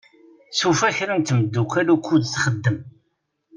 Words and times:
Tufa 0.57 0.89
kra 0.95 1.13
n 1.19 1.21
temddukal 1.23 1.87
ukkud 1.93 2.23
txeddem. 2.31 2.79